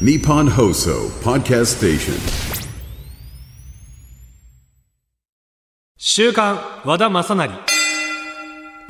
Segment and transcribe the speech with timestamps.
[0.00, 2.14] Nippon Hoso Podcast Station.
[5.96, 7.60] 週刊和田正成。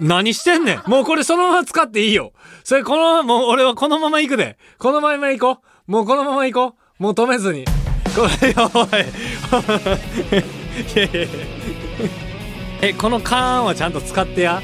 [0.00, 2.32] 何してんねんもうこれそのまま使っていいよ。
[2.64, 4.56] それこのまま、もう俺はこのまま行くで。
[4.78, 5.92] このまま行こう。
[5.92, 7.02] もうこのまま行こう。
[7.02, 7.66] もう止めずに。
[8.16, 9.04] これやばい。
[10.96, 11.28] いやいや
[12.80, 14.62] え、このカーンはちゃんと使ってや。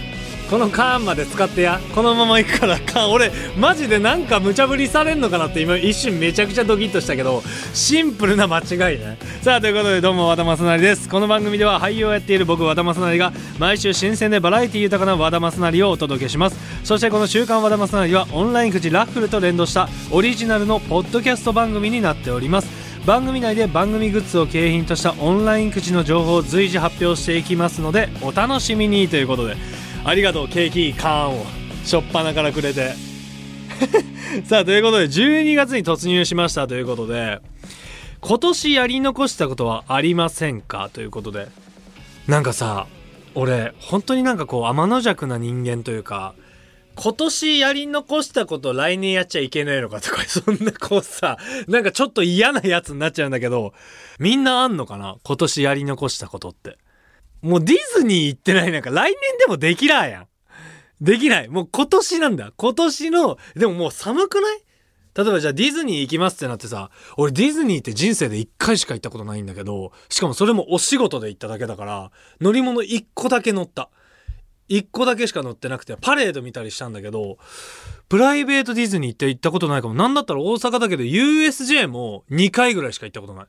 [0.51, 1.79] このカーンまで使ってや。
[1.95, 3.13] このまま行くからカーン。
[3.13, 9.17] 俺、マジでなんか無茶ぶりされんのかなって今一瞬めちゃくちゃドキッとしたけど、シンプルな間違いね。
[9.43, 11.09] さあ、ということでどうも和田正成です。
[11.09, 16.57] この番組では俳優をやっている僕和田正成が毎週新鮮でバラエティ豊かな和田正成をお届けします。
[16.83, 22.69] そしてこの週刊和田正成はオンラインくじラッフルと連動したオリジナルのポッドキャスト番組になっております。
[23.07, 29.57] 番組内で番組グッズを景品としたオンラインくじの情報を随時発表していきますのでお楽しみにということで
[30.05, 31.47] ありがとうケーキカーンを。
[31.85, 32.95] しょっぱなからくれて。
[34.45, 36.67] さあということで12月に突入しました。
[36.67, 37.41] ということで
[38.21, 40.91] 今年やり残したことはありませんか？
[40.93, 41.49] ということで。
[42.27, 42.87] なんかさ
[43.35, 46.35] 俺本当になんかこう天の弱な人間というか
[46.97, 53.73] 今年やり残したこと来年やっちゃいけないのかとか、 そんなこうさ、なんかちょっと嫌なやつになっちゃうんだけど、
[54.19, 55.17] みんなあんのかな？
[55.23, 56.77] 今年やり残したことって。
[57.43, 60.27] もうディズニー行ってないなんか来年でもできらーやん。
[61.01, 61.49] できない。
[61.49, 62.53] もう今年なんだ。
[62.57, 64.61] 今年の、でももう寒くない？
[65.15, 73.91] 例えばじゃあディズニー行きますってなってさ、俺ディズニーって人生で1回しか行ったことないんだけど、しかもそれもお仕事で行っただけだから、乗り物1個だけ乗った。
[74.69, 77.39] 1個だけしか乗ってなくて、パレード見たりしたんだけど、
[78.09, 79.95] プライベートディズニーって行ったことないかも。
[79.95, 83.47] なんだったら大阪だけど USJ も2回ぐらいしか行ったことない。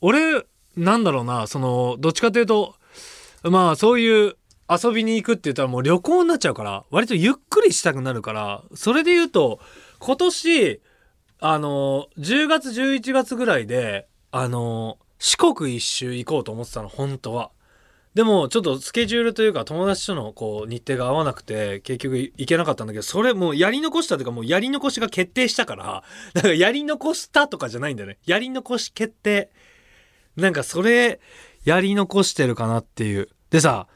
[0.00, 0.44] 俺、
[0.76, 2.76] なんだろうな、その、どっちかというと、
[3.42, 4.36] まあそういう
[4.68, 9.60] 遊びに行くって言ったらもう旅行になっちゃうから、割とゆっくりしたくなるから、それで言うと、
[9.98, 10.80] 今年、
[11.40, 17.50] あの、10月11月ぐらいで、あの、四国一周行こうと思ってたの、本当は。
[18.14, 26.02] でもちょっとスケジュールというか友達とのこう日程が合わなくて結局行けなかったんだけどそれもうやり残したというかもうやり残しが決定したから
[26.34, 29.50] だかやり残したとかじゃないんだよねやり残し決定
[30.36, 31.20] なんかそれ
[31.68, 33.86] やり残してるかなっていうでさ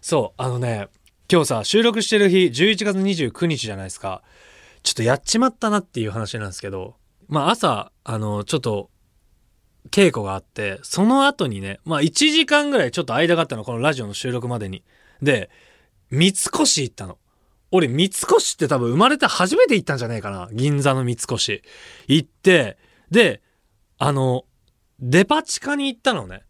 [0.00, 0.88] そうあのね
[1.30, 4.22] 今日さ収録してる日11月29日じゃないですか
[4.82, 6.96] ちょっとやっちまったなっていう話なんですけど
[7.28, 8.90] まあ朝あのちょっと
[9.90, 14.84] 稽古があって、その後にね、まあ1時間ぐらいちょっと間があったの、このラジオの収録までに。
[15.22, 15.50] で、
[16.10, 17.18] 三越行ったの。
[17.70, 20.48] 俺、三越って多分生まれて初めて行ったんじゃねえかな。
[20.52, 21.62] 銀座の三越。
[22.06, 22.78] 行って、
[23.10, 23.42] で、
[23.98, 24.44] あの、
[25.00, 26.42] デパ地下に行ったのね。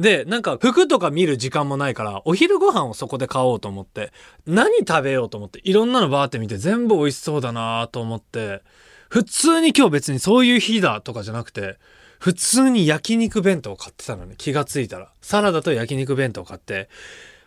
[0.00, 4.12] で、なんか服とか見る時間もないから、お昼ご飯をそこで買おうと思って、
[4.46, 8.62] 何食べようと思って、いろんなのバーって見て全部美味しそうだなと思って、
[9.10, 11.78] 普通に今日別にそういう日だとかじゃなくて、
[12.18, 14.34] 普通に焼肉弁当を買ってたのね。
[14.38, 15.12] 気がついたら。
[15.20, 16.88] サラダと焼肉弁当買って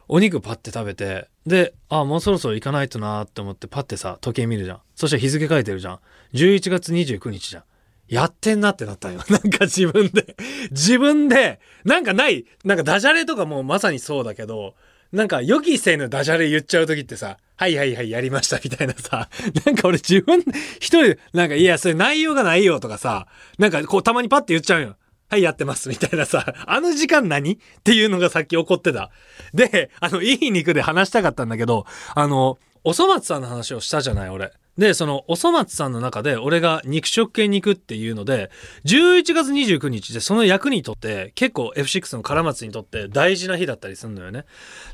[0.08, 4.80] お肉パッて食べてであもうそろそろ行かないとなーって思ってパッてさ時計見るじゃん。
[4.96, 6.00] そしたら日付書いてるじゃん。
[6.34, 7.64] 11月29日じゃん。
[8.08, 10.36] やってんなってなったよ なんか自分で
[10.72, 14.76] 自分でなんかないなんかダジャレとかもまさにそうだけど
[15.14, 19.30] なんか予期せぬダジャレ言っちゃう時ってさ、はいはいはいやりましたみたいなさ、
[19.64, 20.40] なんか俺自分
[20.78, 23.28] 一人で、なんかいやそれ内容がないよとかさ、
[23.60, 24.98] なんかこうたまにパッて言っちゃうよ。
[25.30, 27.54] はいやってますみたいなさ、あの時間何？
[27.54, 29.12] っていうのがさっき起こってた。
[29.54, 34.52] で、あの、いい肉で話したかったんだけど、あの、おそ松さんの話をしたじゃない俺。
[34.78, 38.50] で、その、おそ松さんの中で、俺が肉食系に行くっていうので、
[38.86, 44.46] 11月29日でその役にとって、結構 F6 の唐松にとって大事な日だったりするのよね。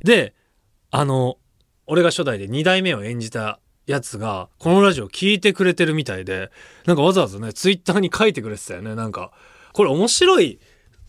[0.04, 0.34] で、
[0.92, 1.38] あの、
[1.88, 6.52] 俺が初代で2代目を演じたやつが、このラジオ聞いてくれてるみたいで、
[6.86, 8.96] なんかわざわざね、ツイッターに書いてくれてたよね。
[8.96, 9.32] なんか、
[9.74, 10.60] これ面白い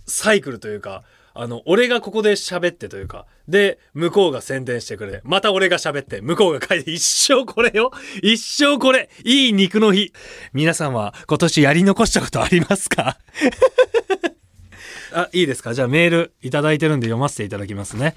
[0.06, 1.02] サイクルというか、
[1.42, 7.92] あの、俺がここで喋ってというか、で、向こうが宣伝してくれて、また俺が喋って、向こうが書いて、一生これよ
[8.22, 10.12] 一生これいい肉の日
[10.52, 13.16] 皆さんは今年やり残したことありますか？
[15.14, 15.72] あ、いいですか？
[15.72, 18.14] じゃあメールいただいてるんで読ませていただきますね。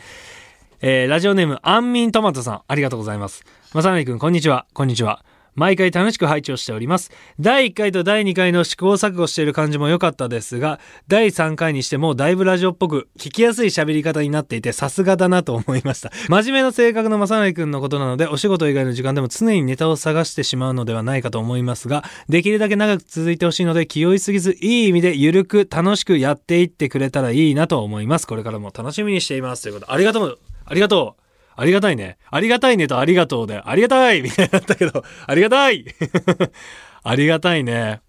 [0.82, 3.46] えーラジオネーム、アンミントマトさん、ありがとうございます。
[3.74, 4.66] まさなりくん、こんにちは。
[4.74, 5.24] こんにちは。
[5.56, 7.12] 毎回楽しく拝聴しております。
[7.40, 16.12] 第1回と第2回の試行錯誤している感じも良かったですが、第3回にしてもだいぶラジオっぽく聞きやすい喋り方になっていてさすがだなと思いました。
[16.30, 28.28] 真面目な性格のまさなりくんのことなので、お仕事以外の時間でも常にネタを探してしまうのではないかと思いますが、できるだけ長く続いてほしいので気負いすぎず、いい意味でゆるく楽しくやっていってくれたらいいなと思います。
[28.28, 29.64] これからも楽しみにしています。
[29.64, 30.40] ということ、ありがとう。
[30.66, 31.23] ありがとう。
[31.56, 32.18] ありがたいね。
[32.30, 35.86] ありがたいねとありがとうで、ありがたいみたいになったけど、 ありがたい
[37.04, 38.02] ありがたいね。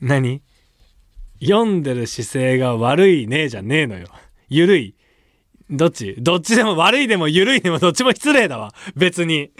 [0.00, 0.42] 何？
[1.42, 4.06] 読んでる姿勢が悪いねじゃねえのよ。
[4.48, 4.94] ゆるい。
[5.70, 6.16] どっち？
[6.18, 8.74] どっちでも悪いでも緩いでもどっちも失礼だわ。
[8.96, 9.50] 別に。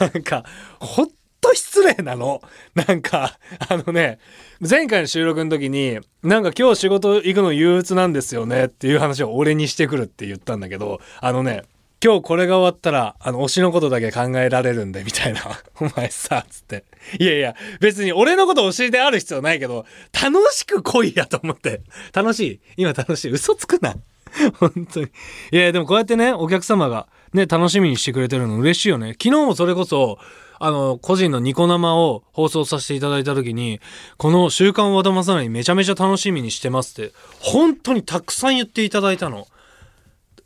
[0.00, 0.44] なんか、
[0.80, 1.10] ほん
[1.40, 2.42] と失礼なの。
[2.74, 3.38] なんか、
[3.68, 4.18] あのね、
[4.60, 11.62] 前回の収録の時に、なんか今日仕事行くの憂鬱なんですよねっていう話を俺にしてくるって言ったんだけど、あのね、
[12.02, 15.40] 今日これが終わったら、あの、推しのことだけ考えられるんで、みたいな。
[15.80, 16.84] お前さ、つって。
[17.18, 21.82] いやいや、別に俺のこと推しである必要ないけど、楽しく来いやと思って。
[22.12, 23.96] 楽しい今楽しい嘘つくな。
[24.60, 25.06] 本当に。
[25.50, 29.16] いや、でもこうやってね、お客様がね、楽しみにしてくれてるの嬉しいよね。
[29.20, 30.18] 昨日もそれこそ、
[30.60, 33.80] あの、個人のニコ生を放送させていただいた時に、
[34.16, 39.48] この週刊和田正成めちゃめちゃ楽しみにしてますって、本当にたくさん言っていただいたの。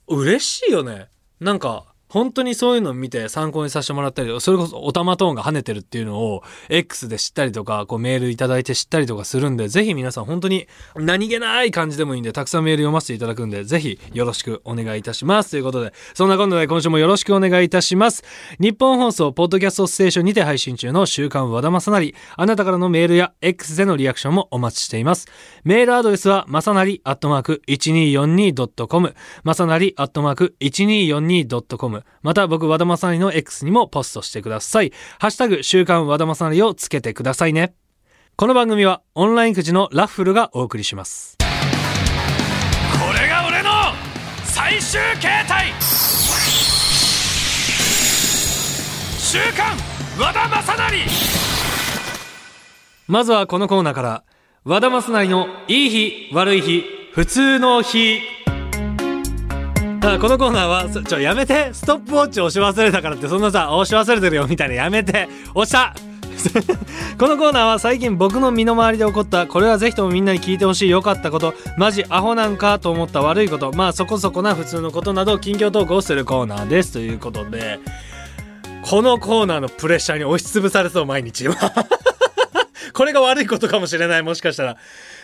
[0.08, 1.11] 嬉しいよね。
[1.42, 15.52] なんか、本当にそういうのを見て参考にさせてもらったりそれこそオタマトーンが跳ねてるっていうのを X で知ったりとか、こうメールいただいて知ったりとかするんで、ぜひ皆さん本当に何気ない感じでもいいんで、たくさんメール読ませていただくんで、ぜひよろしくお願いいたします。
[15.52, 18.24] ということで、そんな今度で今週もよろしくお願いいたします。
[18.58, 25.28] 日本放送、ポッドキャストステーションにて配信中の週刊和田正成、あなたからのメールや X でのリアクションもお待ちしています。
[25.64, 29.14] メールアドレスは、まさなりアットマーク 1242.com、
[29.44, 34.92] まさなりアットマーク 1242.com、また僕和田正成の X にもポストしてください。
[35.18, 37.74] ハッシュタグ週刊和田正成をつけてくださいね。
[38.36, 41.36] この番組はオンラインくじのラッフルがお送りします。
[41.38, 41.46] こ
[43.20, 43.70] れが俺の
[44.44, 45.72] 最終形態
[49.18, 49.76] 週刊
[50.18, 51.06] 和田正成
[53.06, 54.24] まずはこのコーナーから
[54.64, 58.20] 和田正成のいい日悪い日普通の日
[60.04, 61.72] あこのコーナーはちょやめて。
[61.72, 64.74] ストップウォッチ押し忘れたからってそんなさ押し忘れてるよみたいな。
[64.74, 65.28] やめて。
[65.54, 65.94] 押した。
[67.18, 76.94] このコーナーは最近僕の身の回りで起こったこれはぜひともみんなに聞いてほしい良かったことマジアホなんかと思った悪いことまあそこそこな普通のことなど近況投稿をするコーナーです。
[76.94, 77.78] ということで
[78.82, 81.46] このコーナーのプレッシャーに押しつぶされそう毎日。
[82.92, 84.76] これが悪いことかもしれないもしかしたら。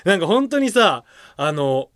[0.04, 1.02] なんか本当にさ
[1.36, 1.88] あの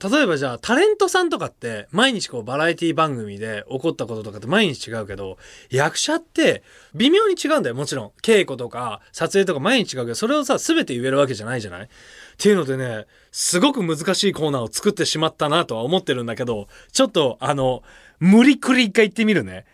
[0.00, 5.38] 例えばじゃあタレントさんとかって毎日こうバラエティ番組で起こったこととかって毎日違うけど
[5.70, 6.62] 役者って
[6.94, 7.74] 微妙に違うんだよ。
[7.74, 8.12] もちろん。
[8.22, 11.84] 稽古とか撮影とか毎日違うけどそれをさ全て言えるわけじゃないじゃない？
[11.84, 11.88] っ
[12.36, 17.82] ていうのでねすごく難しいコーナーを作ってしまったなとは思ってるんだけどちょっとあの
[18.20, 19.66] 無理くり一回言ってみるね。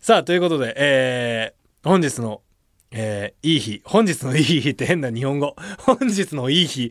[0.00, 2.42] さあということでえー、本日の
[2.90, 3.82] えー、いい日。
[3.84, 5.54] 本日のいい日って変な日本語。
[5.78, 6.90] 本日のいい日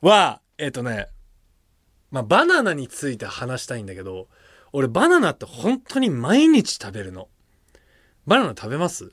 [0.00, 1.08] はえっ、ー、とね
[2.10, 4.28] まあ、バナナについて話したいんだけど、
[4.72, 7.28] 俺バナナって本当に毎日食べるの。
[8.26, 9.12] バナナ食べます？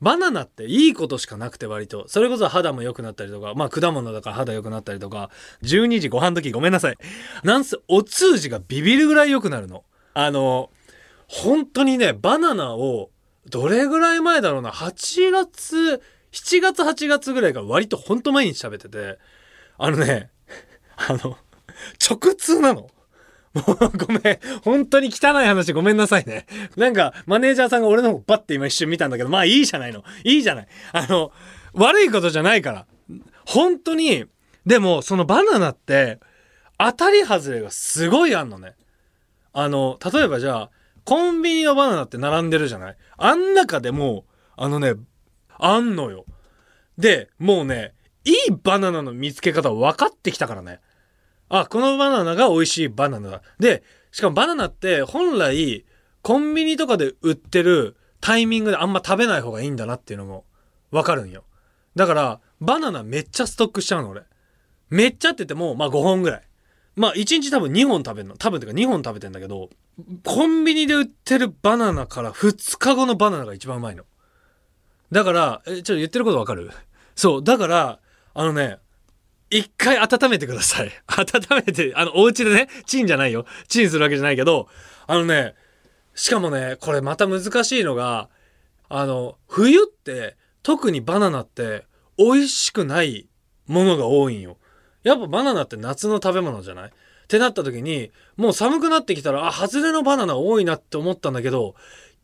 [0.00, 2.06] バナナっていいことしかなくて割と。
[2.08, 5.30] それこそ肌も良くなったりとか、まあ果物だから肌良くなったりとか、
[5.62, 6.96] 12時ご飯時ごめんなさい。
[7.44, 9.84] なんせお通じがビビるぐらい良くなるの。
[10.12, 10.70] あの、
[11.28, 13.10] 本当にね、バナナを
[13.48, 16.02] どれぐらい前だろうな、8月、
[16.32, 19.18] 7月8月ぐらいか割とほんと毎日食べてて、
[19.78, 20.30] あのね、
[20.96, 21.38] あの、
[22.00, 22.88] 直通なの？
[23.54, 24.38] も うごめん。
[24.62, 26.46] 本当に汚い話ごめんなさいね。
[26.76, 30.04] なんか、マネージャーさんが俺の方バッて今一瞬見たんだけど、まあいいじゃないの。
[30.24, 30.68] いいじゃない。
[30.92, 31.32] あの、
[31.72, 32.86] 悪いことじゃないから。
[33.46, 34.26] 本当に、
[34.66, 36.20] でもそのバナナって、
[36.78, 38.74] 当たり外れがすごいあんのね。
[39.54, 40.70] あの、例えばじゃあ、
[41.04, 42.96] コンビニのバナナって並んでるじゃない？
[43.16, 44.94] あん中でもう、あのね、
[45.58, 46.26] あんのよ。
[46.98, 50.80] で、もうね、いいバナナの見つけ方分かってきたからね。
[51.48, 53.42] あ、このバナナが美味しいバナナだ。
[53.58, 55.84] で、しかもバナナって本来
[56.22, 60.44] コンビニとかで売ってるタイミングであんま食べない方がいいんだなっていうのも
[60.90, 61.44] わかるんよ。
[61.94, 64.22] だからバナナめっちゃストックしちゃうの俺。
[64.90, 66.42] めっちゃって言ってもまあ5本ぐらい。
[66.96, 68.36] まあ1日多分2本食べるの。
[68.36, 69.68] 多分てか2本食べてんだけど、
[70.24, 74.04] コンビニで売ってるバナナから2日後のバナナが一番うまいの。
[75.12, 76.70] だから、え、ちょっと言ってることわかる？
[77.14, 77.44] そう。
[77.44, 78.00] だから、
[78.34, 78.78] あのね、
[79.50, 80.90] 一回温めてください。
[81.06, 83.46] 温めて、あの、お家でね、チンじゃないよ。
[83.68, 84.68] チンするわけじゃないけど、
[85.06, 85.54] あのね、
[86.14, 88.28] しかもね、これまた難しいのが、
[88.88, 91.84] あの、冬って、特にバナナって
[92.18, 93.28] 美味しくない
[93.66, 94.58] ものが多いんよ。
[95.04, 96.88] やっぱバナナって夏の食べ物じゃない？
[96.88, 96.92] っ
[97.28, 101.74] てなった時に、もう寒くなってきたら、あ、外れのバナナ多いなって思ったんだけど、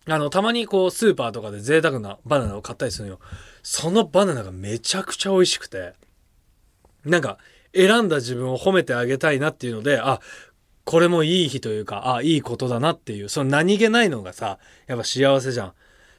[0.07, 3.21] あの、たまにこう、スーパーとかで贅沢なバナナを買ったりするよ。
[3.62, 5.95] そのバナナがめちゃくちゃ美味しくて。
[7.04, 7.38] なんか
[7.75, 10.21] 選んだ自分を褒めてあげたいなっていうのであ
[10.85, 15.68] これもいい日というかあいいことだなっていうその何気ないのがさやっぱ幸せじゃん。
[15.68, 15.73] っ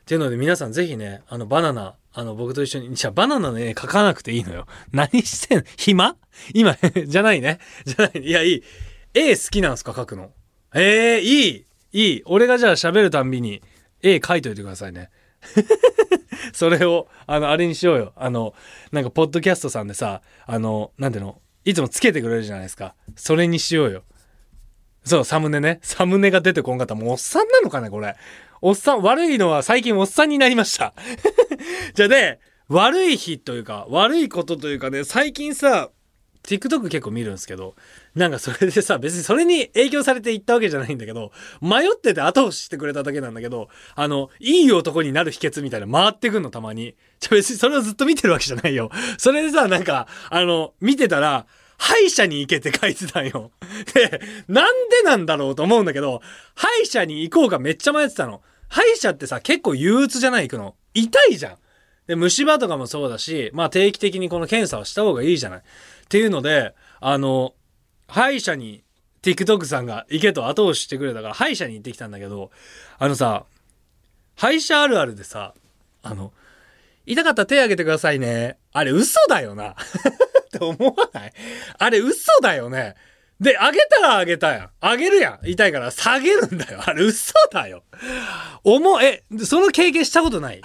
[0.06, 4.68] ていうので皆さん是非ねあのバナナあの、僕と一緒に、じゃあバナナの絵描かなくていいのよ。
[4.94, 5.63] 何してんの？
[5.78, 6.16] 暇？
[6.54, 7.60] 今、 じゃないね。
[7.86, 8.24] じゃない。
[8.24, 8.63] いや、いい。
[9.16, 9.92] 絵好きなんすか？
[9.94, 10.32] 描くの。
[10.75, 12.22] ええー、いいいい。
[12.25, 13.62] 俺がじゃあ喋るたんびに
[14.02, 15.10] 絵描いといてくださいね。
[16.54, 18.13] それを、あの、あれにしようよ。
[18.16, 18.54] あの、
[18.92, 22.96] なんか、ポッドキャストさんでさ、あの、なんていうの、いつもつけてくれるじゃないですか。
[23.16, 24.04] それにしようよ。
[25.06, 25.80] そう、サムネね。
[25.82, 26.96] サムネが出てこんかった。
[26.96, 28.16] もうおっさんなのかね、これ。
[28.62, 30.94] おっさん、悪いのは最近おっさんになりました。
[31.94, 35.90] じゃあね、悪い日というか、悪いことというかね、最近さ、
[36.44, 37.75] TikTok 結構見るんですけど、
[38.15, 46.96] なんかそれでさ、別にそれに影響されて行ったわけじゃないんだけど、迷ってて後押ししてくれただけなんだけど、あの、いい男になる秘訣みたいな回ってくんのたまに。
[47.20, 48.91] じゃ別にそれをずっと見てるわけじゃないよ。
[49.17, 53.51] それでさ、なんか、あの、見てたら、歯医者に行けって書いてたんよ。
[53.93, 56.22] で、なんでなんだろうと思うんだけど、
[56.53, 58.41] 歯医者に行こうかめっちゃ迷ってたの。
[58.70, 60.48] 歯医者ってさ、結構憂鬱じゃない？
[60.48, 60.75] 行くの。
[60.93, 61.58] 痛いじゃん。
[62.08, 65.60] で、虫歯とかもそうだし、まあ定期的にこの検査をした方がいいじゃない。
[65.60, 65.62] っ
[66.10, 67.53] ていうので、あの、
[68.13, 68.84] 歯医者に
[69.24, 72.51] TikTok さんが行けと後押ししてくれたから歯医者に行ってきたんだけど、
[73.00, 73.46] あのさ、
[74.36, 75.55] 歯医者あるあるでさ、
[76.03, 76.32] あの、
[77.08, 78.58] 痛かったら手挙げてくださいね。
[78.72, 79.72] あれ嘘だよな。
[79.74, 79.75] っ
[80.51, 81.34] て思わない？
[81.79, 82.93] あれ嘘だよね。
[83.39, 84.70] で、あげたらあげたやん。
[84.79, 85.50] あげるやん。
[85.50, 86.82] 痛いから下げるんだよ。
[86.86, 87.84] あれ嘘だよ。
[88.63, 90.62] 思え、その経験したことない？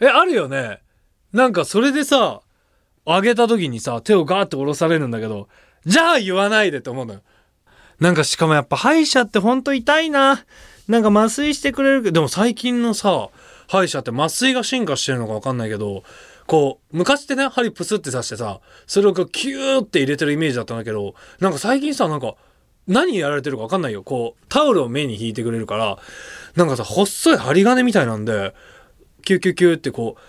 [0.00, 0.80] え、あるよね。
[1.32, 2.40] なんかそれでさ、
[3.06, 5.48] あげた時にさ、手をガーって下ろされるんだけど、
[5.86, 7.20] じゃあ言わないでって思うのよ。
[8.00, 10.44] なんかしかもやっぱ歯医者ってほんと痛いな。
[10.88, 13.30] なんか麻酔してくれるけど、でも最近のさ、
[13.68, 16.04] 歯医者って麻酔が進化してるのかわかんないけど、
[16.46, 22.34] こう、昔ってね、針プスって刺してさ、それをキューって入れてるイメージだったんだけど、なんか最近さ、なんか、
[22.86, 24.02] 何やられてるかわかんないよ。
[24.02, 25.98] こう、タオルを目に引いてくれるから、
[26.54, 28.54] なんかさ、細い針金みたいなんで、
[29.22, 30.20] キューキューキューってこう、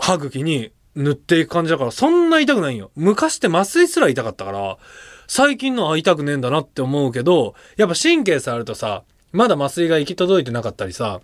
[0.00, 2.90] 歯茎に塗っていく感じだから、そんな痛くないよ。
[2.96, 4.78] 昔って麻酔すら痛かったから、
[5.26, 11.20] 最近のは痛くねえんだなって思うけど、やっぱ神経触るとさ、まだ麻酔が行き届いてなかったりさ、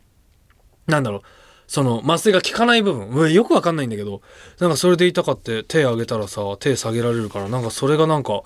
[0.86, 1.22] なんだろう、
[1.66, 4.22] その麻酔が効かない部分、うよくわかんないんだけど、
[4.60, 8.42] なんかそれで痛かって手上げたらさ、手下げられるから、なんかそれがなんか、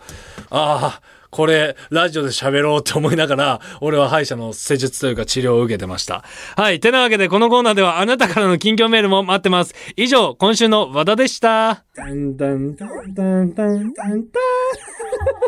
[0.48, 6.24] ああ、これ、ラジオで喋ろうって思いながら、俺は歯医者の施術というか治療を受けてました。
[6.56, 6.80] はい。
[6.80, 9.74] てなわけで、このコーナーではあなたからの近況メールも待ってます。
[9.96, 11.84] 以上、今週の和田でした。
[11.94, 14.22] ダンダンダンダンダンダンダン。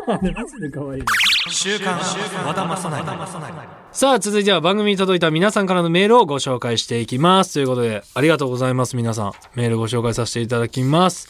[0.06, 1.02] マジで可愛い
[1.50, 1.98] 週刊
[2.46, 3.82] 和田正成。
[3.92, 7.54] さあ、続いては番組に届いた皆さんからのメールをご紹介していきます。
[7.54, 9.32] ということで、ありがとうございます、皆さん。
[9.54, 11.28] メールご紹介させていただきます。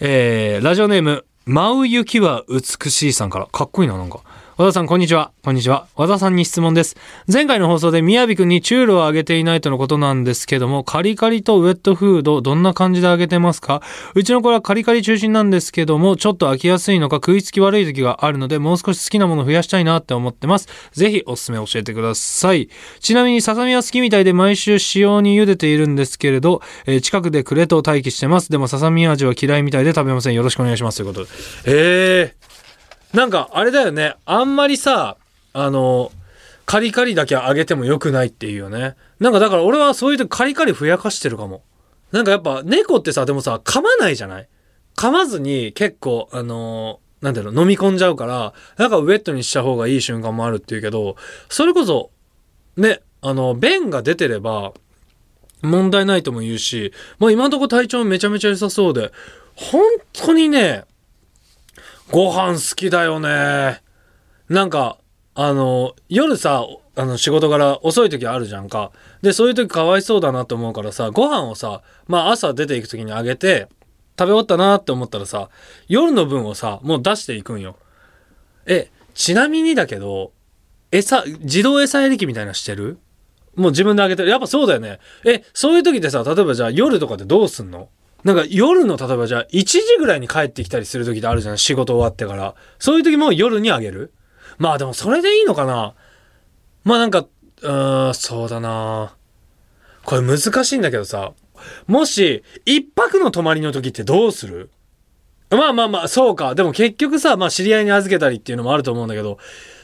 [0.00, 4.20] えー、ラジオネーム、舞う雪は美しいさんから、かっこいいな、なんか。
[4.58, 5.32] 和田さん、こんにちは。
[5.42, 5.86] こんにちは。
[5.96, 6.94] 和田さんに質問です。
[7.26, 13.80] 前回の放送でみやびくんにチュールをあげていないとのことなんですけども、カリカリとウェットフード、どんな感じであげてますか？
[14.14, 20.68] うちの子はカリカリ中心なんですけども、ちょっと飽きやすいのか食いつき悪い時があるので、もう少し好きなもの増やしたいなって思ってます。
[20.92, 22.68] ぜひおすすめ教えてください。
[23.00, 28.50] ちなみにささみは好きみたいで毎週使用に茹でているんですけれど、えー、近くでクレと待機してます。
[28.50, 30.34] でもささみ味は嫌いみたいで食べません。
[30.34, 30.98] よろしくお願いします。
[30.98, 31.30] ということで。
[31.64, 32.51] えー。
[33.12, 34.14] なんか、あれだよね。
[34.24, 35.16] あんまりさ、
[35.52, 36.12] あの、
[36.64, 38.96] カリカリだけ上げても良くないっていうよね。
[39.20, 41.62] なんかだから俺はそういう時カリカリふやかしてるかも。
[42.12, 44.48] なんかやっぱ猫ってさ、でもさ、噛まないじゃない？
[44.96, 51.16] 噛まずに結構、あの、なんていう、飲み込んじゃうから、なんかウェットにした方がいい瞬間もあるっていうけど、
[51.48, 52.10] それこそ、
[52.76, 54.72] ね、あの、便が出てれば、
[55.62, 59.12] 問題ないとも言うし、まあ今のとこ体調めちゃめちゃ良さそうで、
[59.54, 60.84] 本当にね、
[62.10, 63.80] ご飯好きだよね。
[64.48, 64.98] なんか、
[65.34, 68.92] あの、夜さ、あの、仕事から遅い時あるじゃんか。
[69.22, 73.68] で、そういう時かわいそうだなと思うからさ、ご飯をさ、まあ朝出ていく時にあげて、
[74.18, 75.48] 食べ終わったなって思ったらさ、
[75.88, 77.76] 夜の分をさ、もう出していくんよ。
[78.66, 80.32] え、ちなみにだけど、
[80.90, 82.98] 餌、自動餌やり機みたいなしてる？
[83.56, 84.28] もう自分であげてる。
[84.28, 84.98] やっぱそうだよね。
[85.24, 87.88] え、そういう時ってさ、例えばじゃあ夜とかでどうすんの？
[88.24, 91.58] なんか夜の例えばじゃあ1時ぐらいに帰ってきたりする時ってあるじゃん。
[91.58, 92.54] 仕事終わってから。
[92.78, 94.12] そういう時も夜にあげる？
[94.58, 95.94] まあでもそれでいいのかな？
[96.84, 97.26] まあなんか、
[97.62, 99.16] うーん、そうだな
[100.04, 101.32] これ難しいんだけどさ、
[101.86, 104.70] もし、一泊の泊まりの時ってどうする？
[105.50, 106.54] まあまあまあ、そうか。
[106.54, 109.38] でも結局さ、まあ知り合いに預けたりっていうのもあると思うんだけど、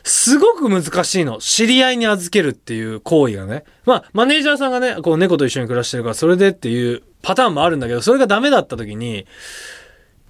[0.09, 1.39] すごく難しいの。
[1.39, 3.65] 知り合いに預けるっていう行為がね。
[3.85, 9.27] まあ、マネージャーさんがね、こう猫と一緒に暮らしてるから、それでっていうパターンもあるんだけど、それがダメだった時に、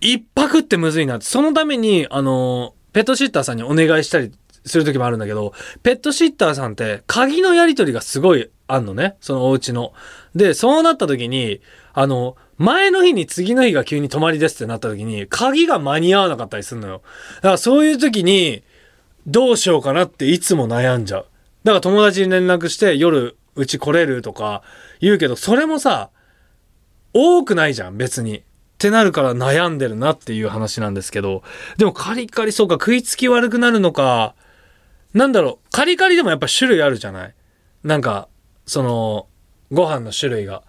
[0.00, 1.26] 一泊ってむずいなって。
[1.26, 4.32] そのために、あのペットシッターさんにお願いしたり
[4.64, 9.16] する時もあるんだけど、ペットシッターさんって鍵のやり取りがすごいあんのね。
[9.20, 9.92] そのお家の。
[10.35, 11.61] で、そうなった時に、
[11.92, 17.02] あの、前の日に次の日が急に泊まりですってなった時に、鍵が間に合わなかったりするのよ。
[17.37, 18.62] だからそういう時に、
[19.28, 21.26] どうしようかなっていつも悩んじゃう。
[21.64, 24.62] だから友達に連絡して夜うち来れるとか
[25.00, 26.11] 言うけど、それもさ、
[27.12, 28.38] 多くないじゃん、別に。
[28.38, 28.42] っ
[28.78, 31.42] てなるから悩んでるなっていう話なんですけど。
[31.76, 34.35] でもカリカリそうか、食いつき悪くなるのか。
[35.12, 37.35] なんだろう、カリカリでもやっぱ種類あるじゃない
[37.82, 38.28] なんか、
[38.66, 39.26] その、
[39.73, 40.62] ご飯の種類が。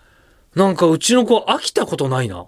[0.55, 2.47] なんかうちの子飽きたことないな。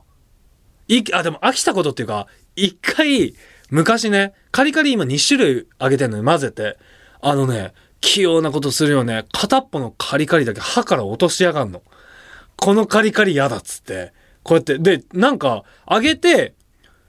[0.88, 3.36] い、あ、でも飽きたことっていうか、一回、
[3.72, 6.78] 昔ね、カリカリ今2種類あげてんのに混ぜて、
[7.22, 9.26] あのね、器用なことするよね。
[9.32, 11.82] 片っぽのカリカリだけ歯から落としやがんの。
[12.58, 14.14] このカリカリ嫌だっつって。
[14.44, 14.78] こうやって。
[14.78, 16.54] で、なんか、あげて、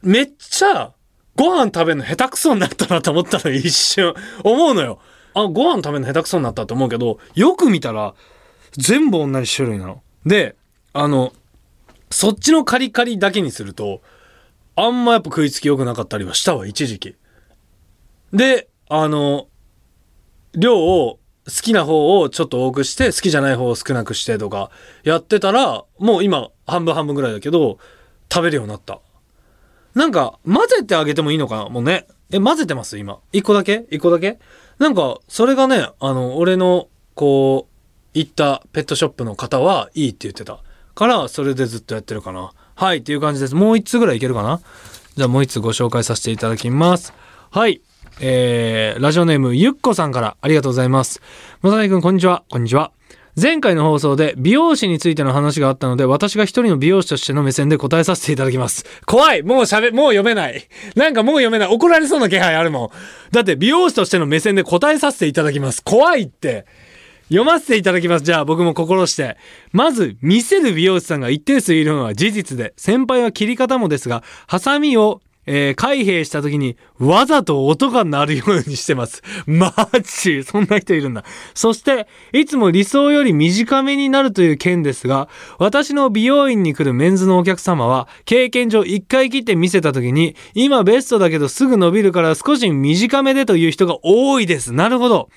[0.02, 0.92] めっちゃ、
[1.34, 4.14] ご飯食べるの下手くそになったなと思ったの一瞬。
[4.44, 5.00] 思うのよ。
[5.34, 8.14] あ、ご飯食べるの下手くそになったと思うけど、よく見たら、
[8.72, 10.02] 全部同じ種類なの。
[10.26, 10.56] で、
[10.92, 11.32] あの、
[12.10, 14.02] そっちのカリカリだけにすると、
[14.74, 17.16] あんまやっぱ食いつき良くなかったりはしたわ、一時期。
[18.32, 19.48] で、あの、
[20.54, 24.70] 量を好きな方をちょっと多くして、好きじゃない方を少なくしてとか
[25.02, 27.78] やってたら、もう今半分半分ぐらいだけど、
[28.32, 29.00] 食べるようになった。
[29.94, 32.06] なんか、混ぜてあげてもいいのかなもうね。
[32.30, 32.96] え、混ぜてます？
[32.96, 33.18] 今。
[33.30, 33.84] 一個だけ？
[33.90, 34.38] 一個だけ？
[34.78, 37.72] なんか、それがね、あの、俺の、こう、
[38.14, 40.62] 行ったペットショップの方はいいって言ってた。
[40.94, 42.52] から、それでずっとやってるかな。
[42.74, 43.54] はい、っていう感じです。
[43.54, 44.60] もう一つぐらいいけるかな？
[45.16, 47.12] じゃあもう一つご紹介させていただきます。
[47.50, 47.80] はい。
[48.20, 51.20] えー、ラジオネームゆっこさんからありがとうございます。
[51.60, 52.44] まさにくん、こんにちは。
[52.50, 52.92] こんにちは。
[53.40, 58.84] 前回の放送で美容師についての話があったので、私が一人の美容師としての目線で答えさせていただきます。
[59.06, 60.68] 怖いもう喋、もう読めない。
[60.96, 61.68] なんかもう読めない。
[61.68, 62.88] 怒られそうな気配あるもん。
[63.30, 65.82] だって美容師としての目線で答えさせていただきます。
[65.82, 66.66] 怖いって。
[67.24, 68.24] 読ませていただきます。
[68.24, 69.36] じゃあ僕も心して。
[69.72, 79.22] まず、見せる美容師さんが一定数いるのは事実で、先輩は切り方もですが、ハサミを、えー開閉した時にわざと音が鳴るようにしてます。
[79.46, 81.24] マジそんな人いるんだ。
[81.52, 94.72] そして、いつも理想より短めになるという件ですが、私の美容院に来るメンズのお客様は、経験上一回切って見せた時に、今ベストだけどすぐ伸びるから少し短めでという人が多いです。
[94.72, 95.28] なるほど。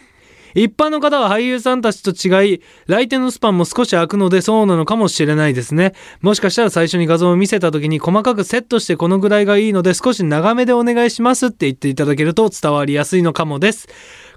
[0.55, 5.93] 一般の方は俳優さんたちと違い、来店のスパンも少し空くのでそうなのかもしれないですね。
[6.21, 13.87] もしかしたら最初に画像を見せた時に細かくセットしてこのぐらいがいいので少し長めでお願いしますって言っていただけると伝わりやすいのかもです。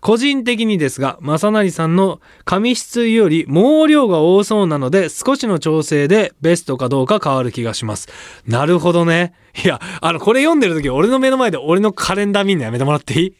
[0.00, 8.08] 個人的にですが、正成さんの髪質より毛量が多そうなので少しの調整でベストかどうか変わる気がします。
[8.46, 9.34] なるほどね。
[9.64, 13.34] いや、あの、これ読んでる時俺の目の前で俺のカレンダー見んのやめてもらっていい？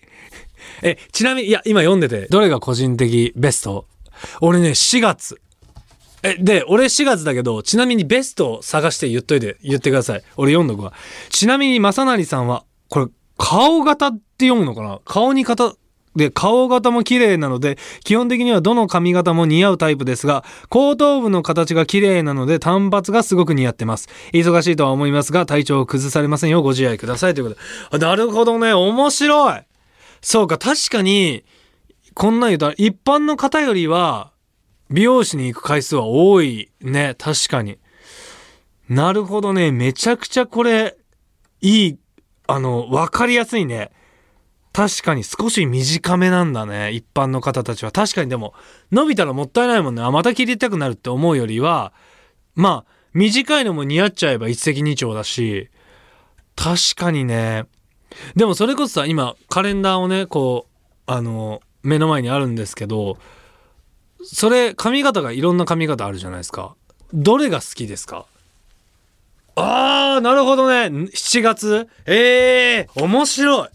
[0.82, 3.86] え、ちなみに、いや、今読んでて、どれが個人的ベスト？
[4.40, 5.40] 俺ね、4月。
[6.22, 10.22] え、で、俺4月だけど、ちなみにベストを探して言っといて、言ってください。
[10.36, 10.92] 俺読んどくわ。
[11.30, 15.00] ちなみに、正成さんは、これ、顔型って読むのかな？
[15.04, 15.74] 顔に型、
[16.16, 24.08] で、顔型も綺麗なので、基本的にはどの髪型も似合うタイプですが、後頭部の形が綺麗なので、単発がすごく似合ってます。
[24.32, 27.34] 忙しいとは思いますが、体調を崩されませんようご自愛ください。
[27.34, 28.06] ということで。
[28.06, 29.62] あなるほどね、面白い
[30.20, 31.44] そうか、確かに、
[32.14, 34.32] こんなん言うと、一般の方よりは、
[34.90, 37.14] 美容師に行く回数は多いね。
[37.18, 37.78] 確かに。
[38.88, 39.70] なるほどね。
[39.70, 40.96] めちゃくちゃこれ、
[41.60, 41.98] いい、
[42.46, 43.90] あの、わかりやすいね。
[44.72, 46.92] 確かに少し短めなんだね。
[46.92, 47.92] 一般の方たちは。
[47.92, 48.54] 確かにでも、
[48.90, 50.02] 伸びたらもったいないもんね。
[50.02, 51.92] あ、また切りたくなるって思うよりは、
[52.54, 55.70] まあ、短いのも似合っちゃえば一石二鳥だし、
[56.56, 57.64] 確かにね。
[58.36, 63.18] でもそれこそさ、今、カレンダーをね、こう、あの、目の前にあるんですけど、
[64.22, 66.74] それ、髪型がいろんな髪型あるじゃないですか。
[67.14, 68.26] どれが好きですか？
[69.54, 70.86] あー、なるほどね。
[70.86, 71.88] 7月？
[72.06, 73.68] えー、面白い。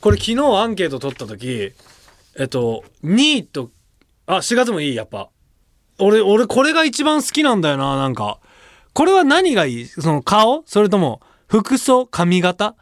[0.00, 1.72] これ昨日アンケート取った時、
[2.38, 3.70] えっと、2位と、
[4.26, 5.30] あ、4月もいい、やっぱ。
[5.98, 8.38] 俺、俺、これが一番好きなんだよな、なんか。
[8.92, 9.86] これは何がいい？
[9.86, 10.62] その顔？
[10.66, 12.06] それとも、服装？
[12.06, 12.74] 髪型？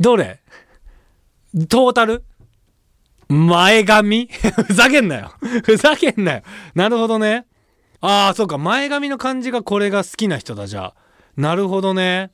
[0.00, 0.40] どれ？
[1.68, 2.24] トータル？
[3.28, 4.26] 前髪？
[4.26, 5.32] ふざけんなよ。
[5.64, 6.42] ふざけんなよ。
[6.74, 7.46] なるほどね。
[8.00, 8.58] ああ、そうか。
[8.58, 10.94] 前髪の感じがこれが好きな人だ、じゃあ。
[11.36, 12.32] なるほどね。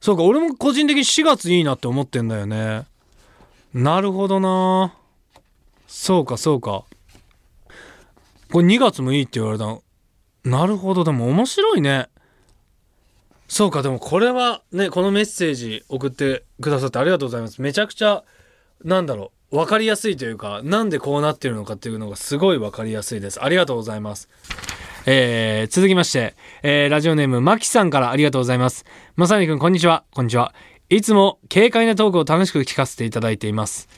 [0.00, 0.22] そうか。
[0.22, 2.84] 俺も個人的に4月いいなって思ってんだよね。
[3.74, 4.94] なるほどな。
[5.88, 6.84] そうか、そうか。
[8.52, 9.82] これ2月もいいって言われたの。
[10.44, 11.04] なるほど。
[11.04, 12.08] でも面白いね。
[13.48, 17.60] そうか、でもこれはね、このメッセージ送ってくださってありがとうございます。
[17.62, 18.22] めちゃくちゃ、
[18.84, 23.42] なんだろう、わかりやすいというか、なんでこうなってるのかっていうのがすごいわかりやすいです。
[23.42, 24.28] ありがとうございます。
[25.06, 28.84] えー、続きまして、えー、ラジオネーム、まきさんからありがとうございます。
[29.16, 30.04] まさにくん、こんにちは。
[30.12, 30.54] こんにちは。
[30.90, 33.88] いつも軽快なトークを楽しく聞かせていただいています。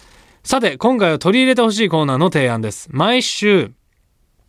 [0.45, 2.89] さて、今回は取り入れてほしいコーナーの提案です。
[2.93, 3.73] 毎週、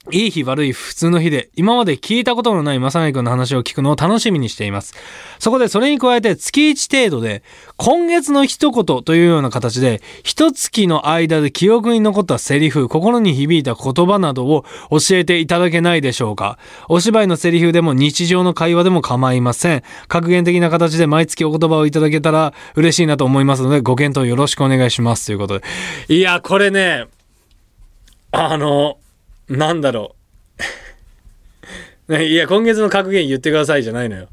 [0.09, 4.95] いい日悪い普通の日で今まで聞いたことのない正成君の話を聞くのを楽しみにしています。
[5.37, 7.43] そこでそれに加えて月1程度で
[7.77, 16.57] 今月の一言というような形で一月の間で記憶に残ったセリフ、心に響いた言葉などを教えていただけないでしょうか。
[16.89, 19.83] お芝居のセリフでも日常の会話でも構いません。
[20.07, 25.65] 格言的な形で毎月お言葉をいただけたら嬉しいなと思いますのでご検討よろしくお願いしますということで。
[26.07, 27.05] いや、これね、
[28.31, 28.97] あの、
[29.51, 30.15] なんだろ
[32.07, 32.17] う。
[32.23, 34.29] いや、今月の格言言ってくださいじゃないのよ。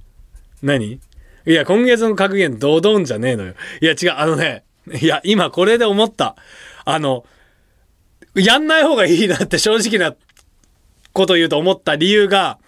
[0.63, 1.01] 何？
[1.47, 3.55] いや、今月の格言ドドンじゃねえのよ。
[3.81, 4.65] いや、違う、あのね、
[5.01, 6.37] いや、今これで思った。
[6.85, 7.25] あの、
[8.35, 10.15] やんない方がいいなって正直な
[11.13, 12.59] こと言うと思った理由が、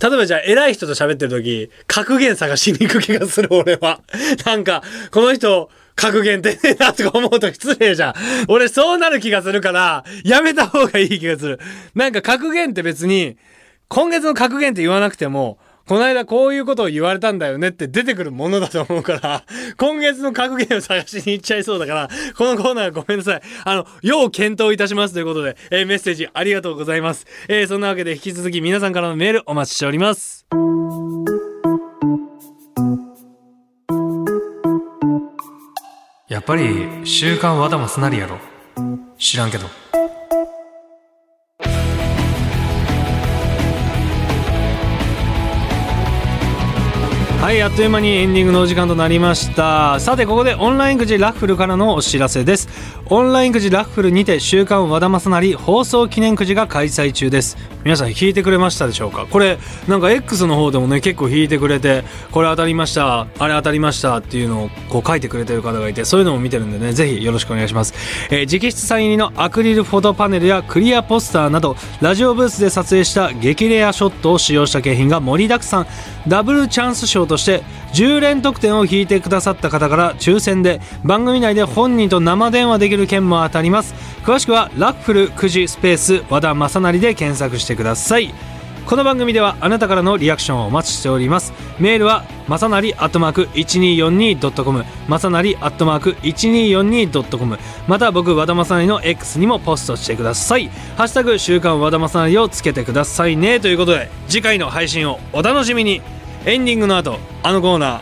[0.00, 4.02] 例えばじゃあ偉い人と喋ってる時、格言探しに行く気がする俺は。
[4.46, 8.14] なんか、この人、格言ってねえなとか思うと失礼じゃん。
[8.46, 11.58] 俺そうなる気がするから、やめた方がいい気がする。
[11.94, 13.36] なんか格言って別に、
[13.88, 19.44] 今月の格言って言わなくても、この間こういうことを言われたんだよねって出てくるものだと思うから、
[19.76, 23.42] 今月の格言を探しに行っちゃいそうだから、このコーナーごめんなさい。
[23.64, 27.26] あの、要検討いたしますということで、えーメッセージありがとうございます。
[27.48, 30.46] えーそんなわけで引き続き皆さんからのメールお待ちしております。
[36.28, 38.38] やっぱり、週刊和田マスなりやろ。
[39.16, 39.64] 知らんけど。
[47.48, 49.98] はい、あっという間にエンディングのお時間となりました。
[50.00, 52.68] さて、ここでオンラインくじラッフルからのお知らせです。
[53.06, 57.56] オンラインくじラッフルにて週刊和田正成放送記念くじが開催中です。
[57.84, 59.24] 皆さん引いてくれましたでしょうか？
[59.24, 67.94] これ、なんか X の方でもね、結構引いてくれて、これ当たりました、あれ当たりましたっていうのをこう書いてくれてる方がいて、そういうのも見てるんでね、ぜひよろしくお願いします。
[68.28, 75.86] えー直筆サイン入りのアクリルフォトパネルやクリアポスターなど、ラジオブースで撮影した激レアショットを使用した景品が盛りだくさん、
[76.26, 77.62] ダブルチャンス賞として
[77.94, 83.94] 10連得点を引いてくださった方から抽選で番組内で本人と生電話できる券も当たります。
[84.24, 88.34] 詳しくはラッフル9時スペース和田正成で検索してください。
[88.88, 91.52] この番組ではあなたからのリアクションをお待ちしております。
[91.78, 100.70] メールはまさなりアットマーク 1242.com まさなりアットマーク 1242.com また僕和田正成の X にもポストしてください。
[100.96, 103.60] ハッシュタグ週刊和田正成をつけてくださいね。
[103.60, 106.00] ということで次回の配信をお楽しみに。
[106.46, 108.00] エンディングの後あのコーナ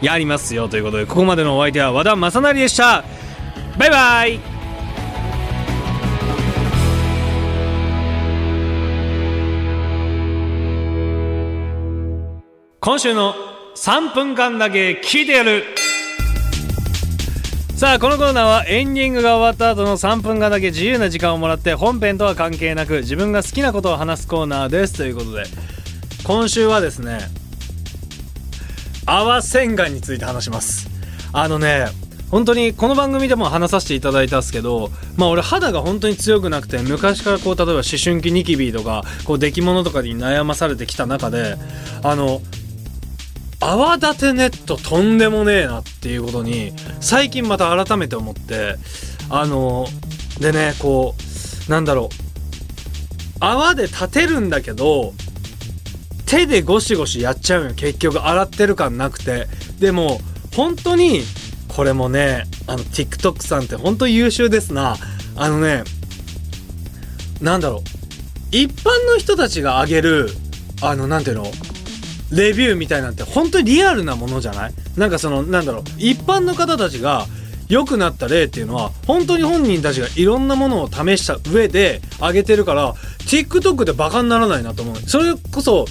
[0.00, 3.04] ーやりますよということでここまでのお相手は和田正成でした。
[3.78, 4.40] バイバイ。
[12.80, 13.34] 今週の
[13.76, 15.64] 3分間だけ聞いてやる。
[17.76, 24.94] さあこのコーナーはエンディングが終わった後の3分間だけ自由な時間をもらって本編とは関係なく自分が好きなことを話すコーナーです。
[24.94, 25.44] ということで
[26.24, 27.20] 今週はですね
[29.10, 30.90] 泡洗顔について話します。
[31.32, 31.86] あのね
[32.30, 41.56] 本当にこの番組でも話させていただいたんですけどまあ俺肌が本当に強くなくて昔からこう例えば思春期ニキビとかこう出来物とかに悩まされてきた中で
[42.02, 42.42] あの
[43.60, 48.76] 泡立てネットとんでもねえなっていうことに最近また改めて思って
[49.30, 49.86] あの
[50.38, 51.14] でねこ
[51.66, 52.28] うなんだろう
[53.40, 55.14] 泡で立てるんだけど
[56.28, 57.74] 手でゴシゴシやっちゃうよ。
[57.74, 59.46] 結局洗ってる感なくて。
[59.80, 60.20] でも
[60.54, 61.22] 本当に
[61.68, 64.96] これもねあの TikTok さんって本当優秀ですな。
[65.36, 65.84] あのね
[67.40, 67.80] なんだろう。
[68.50, 70.28] 一般の人たちが上げる
[70.82, 71.44] あのなんていうの？
[72.30, 74.74] レビューみたいなんて本当にリアルなものじゃない？
[74.98, 75.82] なんかそのなんだろう。
[75.96, 77.26] 一般の方たちが
[77.70, 84.96] 良くなった例っていうのは本当に本人たちがいろんなものを試した上で上げてるから TikTok でバカにならないなと思う。
[84.96, 85.86] それこそ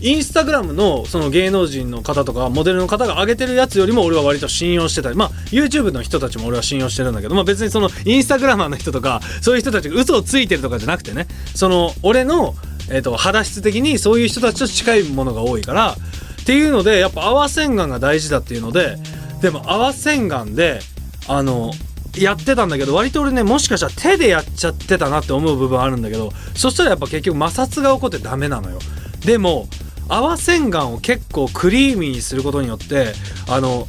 [0.00, 5.16] インスタグラムのその芸能人の方とかモデルの方が上げてるやつよりも俺は割と信用してたり。
[5.16, 7.34] まあ YouTube の人たちも俺は信用してるんだけど。
[7.34, 11.26] まあ別にそのインスタグラマーの人とか そういう人たちが嘘をついてるとかじゃなくてね。
[11.54, 12.54] その俺の、
[12.90, 15.96] えー、と肌質的にそういう人たちと近いものが多いから。
[16.40, 18.98] っていうのでやっぱ泡洗顔が大事だっていうので。
[19.40, 20.80] でも泡洗顔で
[21.28, 21.72] あの
[22.16, 28.78] やってたんだけど割と俺ねもしかしたら手でやっちゃってたなって思う部分あるんだけどそしたらやっぱ結局摩擦が起こってダメなのよ。
[29.24, 29.68] でも
[30.08, 33.12] 泡洗顔を結構クリーミーにすることによって
[33.48, 33.86] あの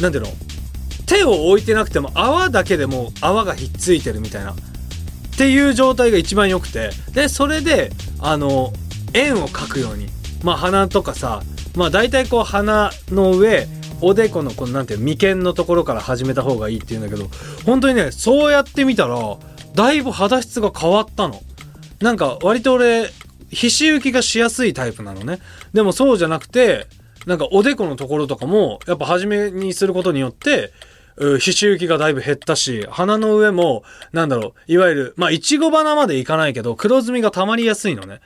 [0.00, 0.30] なんていうの？
[1.06, 4.52] 手を置いてなくても泡だけでも泡がひっついてるみたいな。
[4.52, 4.56] っ
[5.36, 6.90] ていう状態が一番良くて。
[7.12, 8.72] でそれであの
[9.14, 10.08] 円を描くように。
[10.42, 11.42] まあ鼻とかさ
[11.76, 13.66] まあ大体こう鼻の上
[14.00, 17.28] おでこのこのなんていう眉間のところから始めた方がいいっていうんだけど
[17.64, 19.18] 本当にねそうやってみたら
[19.74, 21.40] だいぶ肌質が変わったの。
[22.00, 23.10] なんか割と俺
[23.52, 25.38] 皮脂浮きがしやすいタイプなのね
[25.72, 26.86] でもそうじゃなくて
[27.26, 30.72] なんかおでこのところとかもやっぱ初めにすることによって
[31.16, 38.20] う皮脂浮きがだいぶ減ったし、鼻の上も、なんだろう、いわゆる、まあ、いちご花までいかないけど、黒ずみが溜まりやすいのね。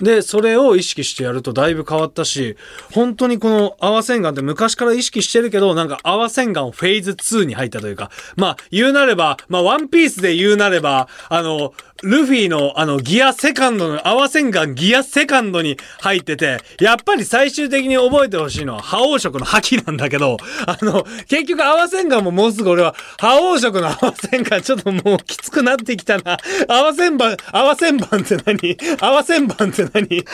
[0.00, 2.56] で、それを意識してやるとだいぶ変わったし、
[2.92, 26.38] 本当にこの泡洗顔って昔から意識してるけど、なんか泡洗顔フェーズ2に入ったというか、まあ、言うなれば、まあ、ワンピースで言うなれば、あの、ルフィのあのギアセカンドの、泡洗顔ギアセカンドに入ってて、やっぱり最終的に覚えてほしいのは、覇王色の覇気なんだけど、あの、結局泡洗顔ももうすぐ俺は、覇王色の泡洗顔ちょっともうきつくなってきたな。
[26.68, 28.76] 泡洗顔、泡洗顔って何？
[29.00, 30.24] 泡洗顔って何何？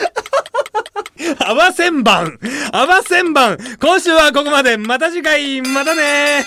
[1.39, 2.39] 合わせんばん。
[2.71, 3.57] 合わせんばん。
[3.79, 4.77] 今週はここまで。
[4.77, 5.61] また次回。
[5.61, 6.45] またね